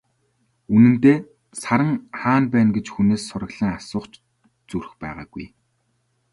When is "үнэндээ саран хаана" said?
0.75-2.47